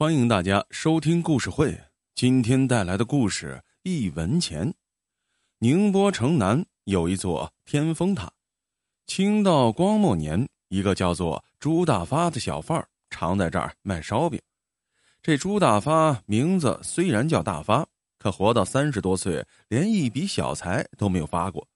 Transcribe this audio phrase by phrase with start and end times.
[0.00, 1.78] 欢迎大家收听故事会。
[2.14, 4.66] 今天带来的故事《一文钱》。
[5.58, 8.32] 宁波城南有一座天峰塔。
[9.06, 14.40] 清道光末年，一个叫做朱大发的小贩儿常在这儿卖烧饼。
[15.20, 17.86] 这朱大发名字虽然叫大发，
[18.18, 21.68] 可活到三十多岁，连一笔小财都没有发过。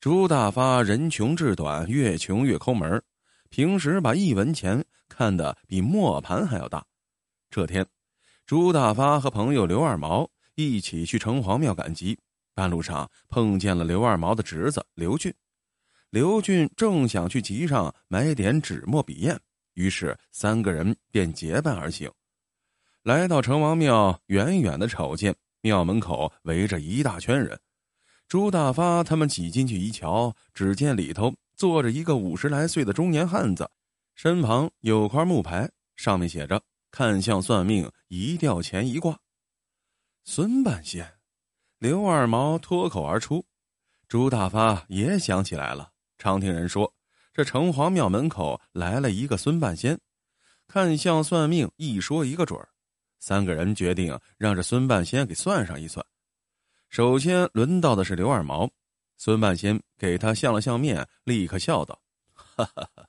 [0.00, 3.00] 朱大发人穷志短，越穷越抠门
[3.48, 6.84] 平时把一文钱看得比磨盘还要大。
[7.54, 7.86] 这天，
[8.46, 12.18] 朱大发和朋友刘二毛一起去城隍庙赶集，
[12.52, 15.32] 半路上碰见了刘二毛的侄子刘俊。
[16.10, 19.38] 刘俊正想去集上买点纸墨笔砚，
[19.74, 22.10] 于是三个人便结伴而行。
[23.04, 27.56] 来到城隍庙，远远的瞅见庙门口围着一大圈人。
[28.26, 33.70] 朱大发他们挤进去一瞧，只见里头坐着一个五十来岁的中年汉子，
[34.16, 36.60] 身旁有块木牌，上面写着。
[36.96, 39.18] 看相算命，一吊钱一挂。
[40.22, 41.14] 孙半仙，
[41.80, 43.44] 刘二毛脱口而出。
[44.06, 45.90] 朱大发也想起来了。
[46.18, 46.94] 常听人说，
[47.32, 49.98] 这城隍庙门口来了一个孙半仙，
[50.68, 52.68] 看相算命，一说一个准儿。
[53.18, 56.06] 三个人决定让这孙半仙给算上一算。
[56.90, 58.70] 首先轮到的是刘二毛，
[59.16, 62.00] 孙半仙给他相了相面，立刻笑道
[62.34, 63.08] ：“哈哈哈，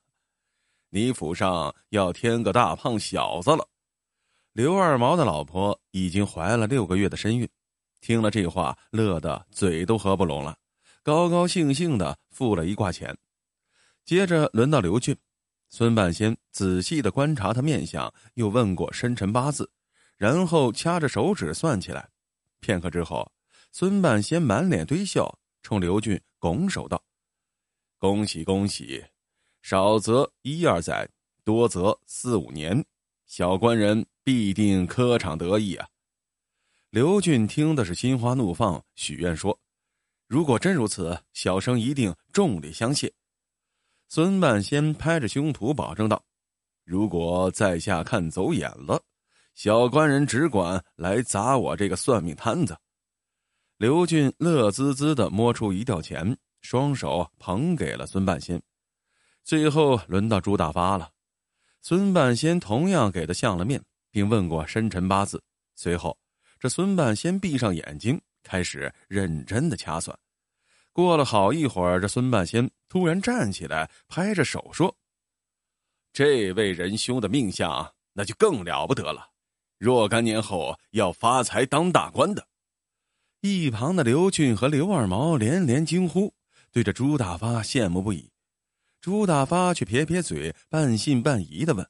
[0.90, 3.64] 你府上要添个大胖小子了。”
[4.56, 7.46] 刘二毛的老婆已经怀了六个月的身孕，
[8.00, 10.56] 听了这话，乐得嘴都合不拢了，
[11.04, 13.14] 高高兴兴的付了一挂钱。
[14.06, 15.14] 接着轮到刘俊，
[15.68, 19.70] 孙半仙仔细的观察他面相，又问过生辰八字，
[20.16, 22.08] 然后掐着手指算起来。
[22.62, 23.30] 片刻之后，
[23.74, 27.04] 孙半仙满脸堆笑，冲刘俊拱手道
[28.00, 29.04] ：“恭喜恭喜，
[29.62, 31.06] 少则一二载，
[31.44, 32.86] 多则四五年，
[33.26, 35.88] 小官人。”必定科场得意啊！
[36.90, 39.56] 刘俊听的是心花怒放，许愿说
[40.26, 43.14] ：“如果真如此，小生一定重礼相谢。”
[44.10, 46.26] 孙半仙拍着胸脯保证道
[46.84, 49.00] ：“如果在下看走眼了，
[49.54, 52.76] 小官人只管来砸我这个算命摊子。”
[53.78, 58.60] 刘俊乐滋滋的摸出一吊钱，双手捧给了孙半仙。
[59.44, 61.12] 最后轮到朱大发了，
[61.84, 63.80] 孙半仙同样给他相了面。
[64.16, 65.44] 并问过生辰八字，
[65.76, 66.18] 随后，
[66.58, 70.18] 这孙半仙闭上眼睛，开始认真的掐算。
[70.94, 74.96] 过了好一会儿，这孙半仙突然站起来，拍着手说
[76.14, 79.32] ：“这位仁兄的命相那就更了不得了，
[79.78, 82.48] 若干年后要发财当大官的。”
[83.44, 86.34] 一旁的刘俊和刘二毛连连惊呼，
[86.72, 88.32] 对着朱大发羡慕不已。
[89.02, 91.86] 朱大发却撇撇嘴，半信半疑的问。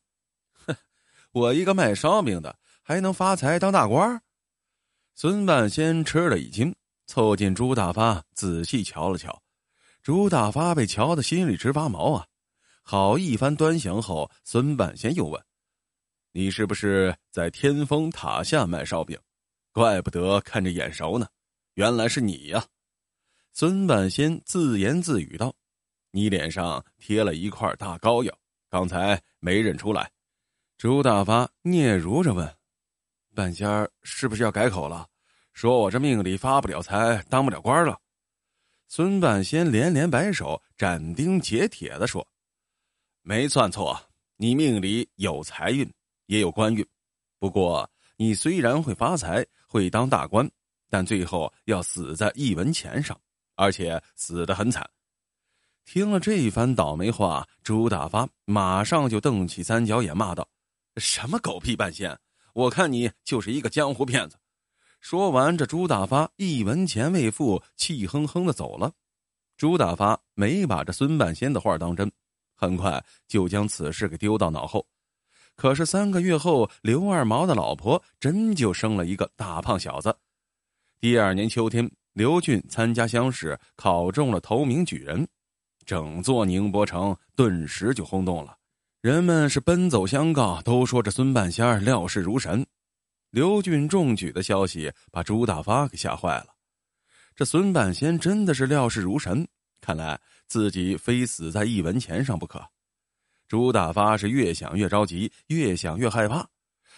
[1.36, 4.22] 我一个卖烧饼的，还能发财当大官？
[5.16, 6.74] 孙半仙吃了一惊，
[7.08, 9.44] 凑近朱大发仔细瞧了瞧。
[10.02, 12.26] 朱大发被瞧得心里直发毛啊！
[12.84, 15.44] 好一番端详后，孙半仙又问
[16.32, 19.20] ：“你是不是在天峰塔下卖烧饼？
[19.74, 21.28] 怪不得看着眼熟呢，
[21.74, 22.66] 原来是你呀！”
[23.52, 25.54] 孙半仙自言自语道
[26.12, 28.34] ：“你脸上贴了一块大膏药，
[28.70, 30.10] 刚才没认出来。”
[30.78, 32.54] 朱大发嗫嚅着问
[33.34, 35.08] ：“半仙儿是不是要改口了？
[35.54, 37.98] 说我这命里发不了财，当不了官了？”
[38.90, 42.28] 孙半仙连连摆手，斩钉截铁的说
[43.24, 43.98] ：“没算错，
[44.36, 45.90] 你命里有财运，
[46.26, 46.86] 也有官运。
[47.40, 50.48] 不过你虽然会发财，会当大官，
[50.90, 53.18] 但最后要死在一文钱上，
[53.56, 54.88] 而且死得很惨。”
[55.86, 60.46] 听了这一番倒霉话，朱大发马上就瞪起三角眼，骂道。
[60.98, 62.18] 什么狗屁半仙！
[62.54, 64.38] 我看你就是一个江湖骗子。
[65.02, 68.92] 说完，这朱大发一文钱未付，气哼哼的走了。
[69.58, 72.12] 朱大发没把这孙半仙的话当真，
[72.56, 74.86] 很快就将此事给丢到脑后。
[75.56, 80.16] 可是三个月后，刘二毛的老婆真就生了一个大胖小子。
[81.00, 85.28] 第二年秋天，刘俊参加乡试，考中了头名举人，
[85.86, 88.58] 整座宁波城顿时就轰动了。
[89.06, 92.66] 人们是奔走相告，都说这孙半仙料事如神。
[93.30, 96.48] 刘俊中举的消息把朱大发给吓坏了。
[97.36, 99.48] 这孙半仙真的是料事如神，
[99.80, 102.60] 看来自己非死在一文钱上不可。
[103.48, 106.44] 朱大发是越想越着急，越想越害怕。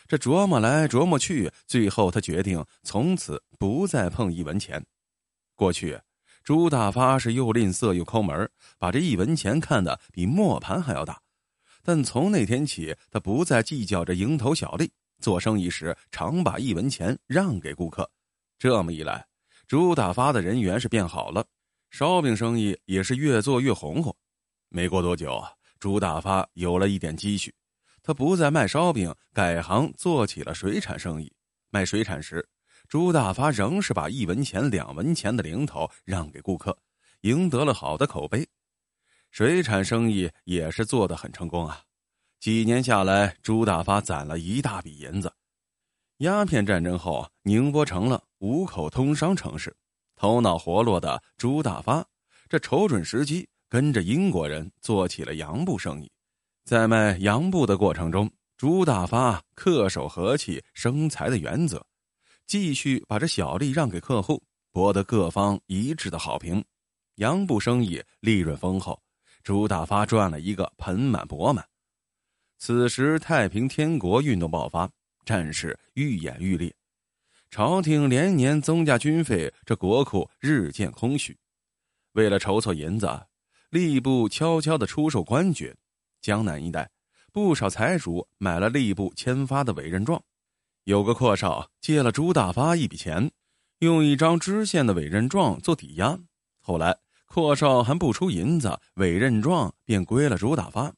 [0.07, 4.81] 这琢磨来琢磨去，最后他决定从此不再碰一文钱。
[5.56, 6.00] 过去，
[6.42, 8.50] 朱大发是又吝啬又抠门，
[8.80, 11.19] 把这一文钱看得比磨盘还要大。
[11.88, 14.92] 但从那天起，他不再计较这蝇头小利，
[15.22, 18.12] 做生意时常把一文钱让给顾客。
[18.60, 19.25] 这么一来，
[19.69, 21.45] 朱大发的人缘是变好了，
[21.89, 24.13] 烧饼生意也是越做越红火。
[24.68, 25.42] 没过多久，
[25.80, 27.56] 朱大发有了一点积蓄，
[28.04, 31.31] 他不再卖烧饼，改行做起了水产生意。
[31.69, 32.45] 卖水产时，
[32.90, 36.78] 朱大发仍是把一文钱、两文钱的零头让给顾客，
[37.22, 38.45] 赢得了好的口碑。
[39.32, 41.82] 水产生意也是做得很成功啊！
[42.40, 45.32] 几年下来，朱大发攒了一大笔银子。
[46.18, 49.76] 鸦片战争后，宁波成了五口通商城市。
[50.16, 52.04] 头脑活络的朱大发，
[52.50, 56.12] 这瞅准时机，跟着英国人做起了洋布生意。
[56.64, 58.28] 在卖洋布的过程中，
[58.58, 61.86] 朱大发恪守和气生财的原则，
[62.48, 64.42] 继续把这小利让给客户，
[64.72, 66.64] 博得各方一致的好评。
[67.16, 69.00] 洋布生意利润丰厚。
[69.48, 71.66] 朱大发赚了一个盆满钵满。
[72.58, 74.92] 此时，太平天国运动爆发，
[75.24, 76.76] 战事愈演愈烈，
[77.50, 81.38] 朝廷连年增加军费，这国库日渐空虚。
[82.12, 83.08] 为了筹措银子，
[83.72, 85.74] 吏部悄悄的出售官爵。
[86.20, 86.92] 江南一带，
[87.32, 90.22] 不少财主买了吏部签发的委任状。
[90.84, 93.32] 有个阔少借了朱大发一笔钱，
[93.80, 96.20] 用一张知县的委任状做抵押。
[96.60, 96.98] 后来。
[97.28, 100.92] 阔少还不出银子，委任状便归了朱大发。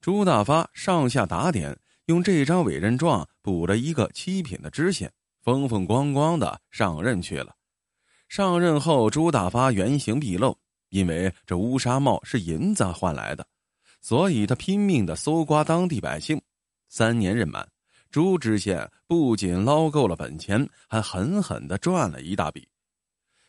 [0.00, 5.12] 朱大发上下打点，用这张委任状补了一个七品的知县，
[5.42, 7.54] 风风光光的上任去了。
[8.28, 10.56] 上任后，朱大发原形毕露，
[10.90, 13.46] 因为这乌纱帽是银子换来的，
[14.00, 16.40] 所以他拼命的搜刮当地百姓。
[16.88, 17.68] 三年任满，
[18.10, 22.66] 朱知县不仅捞够了本钱，还狠狠的赚了一大笔。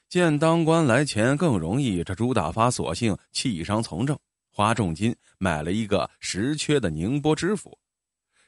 [0.09, 4.17] 见当官来钱更容易，这朱大发索性弃商从政，
[4.51, 7.77] 花重金买了一个实缺的宁波知府。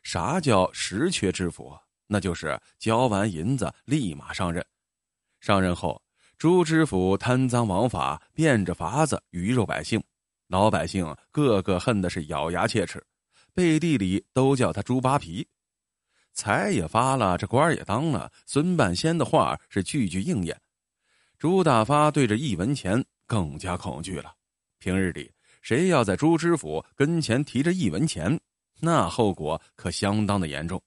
[0.01, 1.77] 啥叫实缺知府？
[2.07, 4.65] 那就是交完银子立马上任。
[5.39, 6.01] 上任后，
[6.35, 10.01] 朱知府贪赃枉法，变着法子鱼肉百姓，
[10.47, 13.05] 老百姓个个恨的是咬牙切齿，
[13.53, 15.47] 背地里都叫他猪扒皮。
[16.33, 20.59] 财也发了，这官也当了，孙半仙的话是句句应验。
[21.41, 24.31] 朱大发对着一文钱更加恐惧了。
[24.77, 25.31] 平日里，
[25.63, 28.39] 谁要在朱知府跟前提着一文钱，
[28.79, 30.79] 那后果可相当的严重。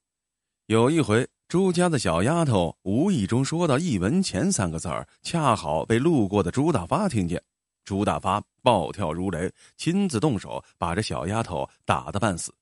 [0.66, 7.42] 有一回，朱家的小丫头无意中说到“一文钱”三个字儿，恰好被路过的朱大发听见。
[7.84, 12.54] 朱大发暴跳如雷，亲自动手把这小丫头打得半死。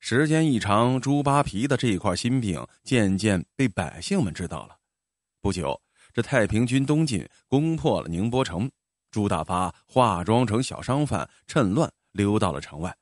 [0.00, 4.76] 时间一长，猪扒皮的这块心病渐渐被百姓们知道了。
[5.40, 5.80] 不久。
[6.16, 8.70] 这太平军东进，攻破了宁波城。
[9.10, 12.96] 朱大发化妆成小商贩，趁乱溜到了城外。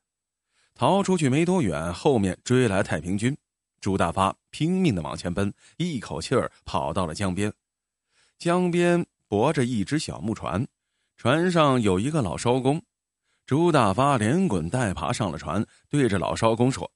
[0.75, 3.37] 逃出去没多远，后面追来太平军。
[3.81, 7.53] 朱大发拼命的往前奔，一口气儿跑到了江边。
[8.37, 10.67] 江边泊着一只小木船，
[11.17, 12.83] 船上有一个老艄公。
[13.47, 16.91] 朱大发连滚带爬上了船，对着老艄公说：“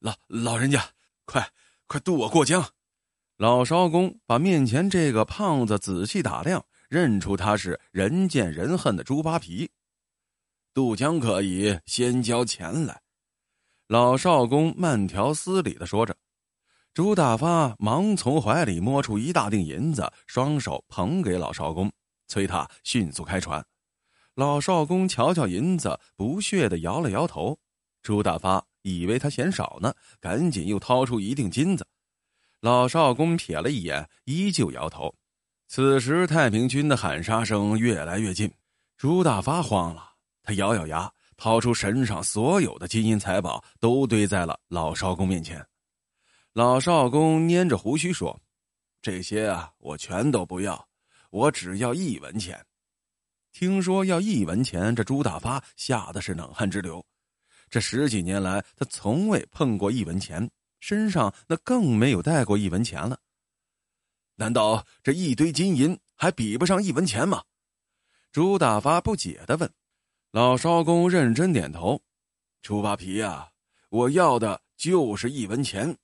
[0.00, 0.90] 老老人家，
[1.24, 1.50] 快
[1.86, 2.62] 快渡我过江。”
[3.36, 9.70] 老艄公把面前这个胖子仔细打量，认出他是人见人恨的猪扒皮。
[10.72, 13.02] 渡江可以先交钱来。
[13.88, 16.16] 老少公慢条斯理的说着。
[16.94, 21.92] 朱大发忙从怀里摸出一大锭银子，双手捧给老少公，
[22.28, 23.62] 催他迅速开船。
[24.34, 27.58] 老少公瞧瞧银子，不屑的摇了摇头。
[28.02, 31.86] 朱大发以为他嫌少呢，赶紧又掏出一锭金子。
[32.66, 35.14] 老少公瞥了一眼，依旧摇头。
[35.68, 38.52] 此时，太平军的喊杀声越来越近，
[38.96, 40.10] 朱大发慌了。
[40.42, 45.64] 他咬咬牙，掏出身上所有的金银财宝，都堆在了老少公面前。
[46.54, 48.36] 老少公捏着胡须说
[49.00, 50.88] ：“这些啊，我全都不要，
[51.30, 52.60] 我只要一文钱。”
[53.54, 57.06] 听说要一文钱，这朱大发吓得是冷汗直流。
[57.70, 60.50] 这十几年来，他从未碰过一文钱。
[60.86, 63.18] 身上那更没有带过一文钱了。
[64.36, 67.42] 难道这一堆金银还比不上一文钱吗？
[68.30, 69.68] 朱大发不解的问。
[70.30, 72.00] 老艄公认真点头
[72.62, 73.48] ：“猪扒皮呀，
[73.88, 75.96] 我要的就是一文钱。”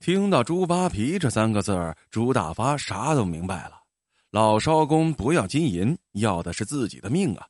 [0.00, 3.80] 听到“猪扒皮”这三个字儿，朱大发啥都明白了。
[4.28, 7.48] 老艄公不要金银，要的是自己的命啊！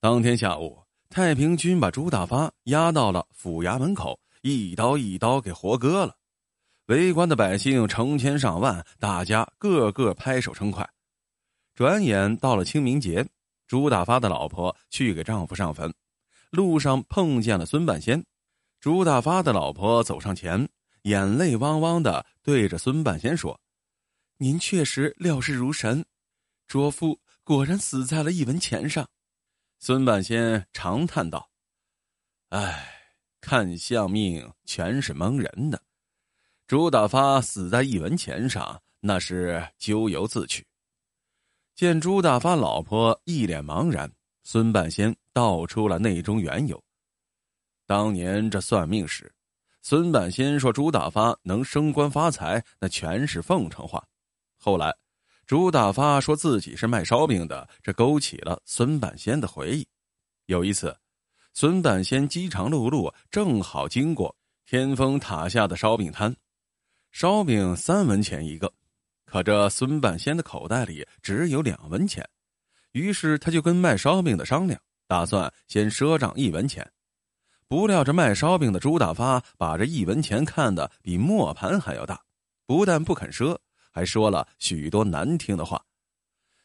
[0.00, 4.18] 当天下午，太平军把朱大发押到了府衙门口。
[4.42, 6.16] 一刀一刀给活割了，
[6.86, 10.88] 围观的百姓成千上万，大家个个拍手称快。
[11.74, 13.26] 转眼到了清明节，
[13.66, 15.94] 朱大发的老婆去给丈夫上坟，
[16.50, 18.24] 路上碰见了孙半仙。
[18.80, 20.68] 朱大发的老婆走上前，
[21.02, 23.60] 眼泪汪汪的对着孙半仙说
[24.38, 26.04] ：“您确实料事如神，
[26.66, 29.06] 卓夫果然死在了一文钱上。”
[29.80, 31.50] 孙半仙长叹道
[32.48, 32.99] ：“唉，
[33.40, 35.82] 看相命全是蒙人的。
[36.66, 40.66] 朱大发死在一文钱上，那是咎由自取。”
[41.74, 46.82] 见朱大发老婆一脸茫然，孙半仙道出了内中缘由。
[47.86, 49.32] 当年这算命时，
[49.82, 54.06] 孙半仙说朱大发能升官发财，那全是奉承话。
[54.58, 54.94] 后来，
[55.46, 59.88] 朱大发说自己是卖烧饼的，这勾起了孙半仙的回忆。
[60.46, 60.94] 有一次，
[61.52, 66.34] 孙半仙饥肠辘辘，正好经过天峰塔下的烧饼摊，
[67.10, 68.72] 烧饼三文钱一个。
[69.26, 72.28] 可这孙半仙的口袋里只有两文钱，
[72.92, 76.88] 于是他就跟卖烧饼的商量，打算先赊账一文钱。
[77.68, 82.20] 不料这卖烧饼的朱大发把这一文钱看得比磨盘还要大，
[82.66, 83.56] 不但不肯赊，
[83.92, 85.80] 还说了许多难听的话。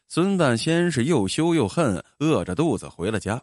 [0.08, 3.40] 孙半仙是又羞又恨，饿着肚子回了家。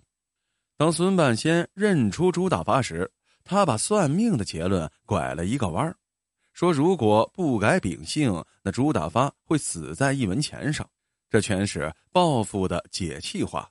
[0.83, 3.09] 当孙半仙认出朱大发时，
[3.45, 5.95] 他把算命的结论拐了一个弯儿。
[6.51, 10.85] 说：“如果不改秉性，那朱大发会死在一文钱上。”
[11.31, 13.69] 这全是报复的解气话。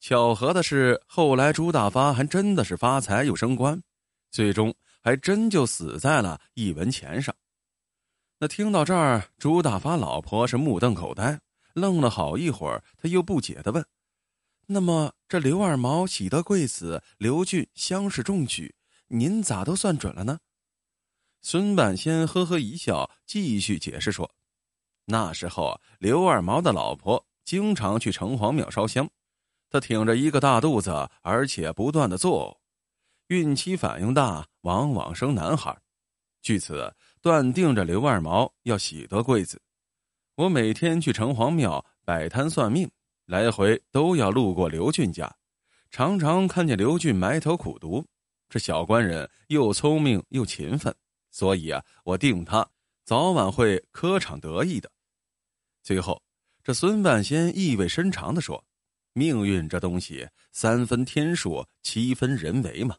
[0.00, 3.78] 巧合的是，后来朱大发还真的是发财又升官，
[4.30, 7.34] 最终还真就死在了一文钱上。
[8.38, 11.38] 那听到这儿，朱大发老婆是目瞪口呆，
[11.74, 13.84] 愣了好一会儿，他又不解的问
[14.72, 18.72] ：“那么这刘二毛喜得贵子，刘俊乡试中举，
[19.08, 20.38] 您咋都算准了呢？”
[21.42, 24.30] 孙半仙呵呵一笑，继续解释说
[25.06, 29.10] ：“那时候刘二毛的老婆经常去城隍庙烧香，
[29.68, 32.56] 他挺着一个大肚子，而且不断的作
[33.28, 35.76] 呕，孕期反应大，往往生男孩。
[36.42, 39.60] 据此断定着刘二毛要喜得贵子。
[40.36, 42.88] 我每天去城隍庙摆摊算命，
[43.30, 45.32] 来回都要路过刘俊家，
[45.88, 48.04] 常常看见刘俊埋头苦读。
[48.48, 50.92] 这小官人又聪明又勤奋。”
[51.30, 52.68] 所以啊，我定他
[53.04, 54.90] 早晚会科场得意的。
[55.80, 56.20] 最后，
[56.64, 58.64] 这孙半仙意味深长的说
[59.14, 62.96] ：“命运这东西，三分天数，七分人为嘛。”